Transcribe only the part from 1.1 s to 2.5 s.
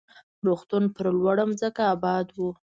لوړه ځمکه اباد و.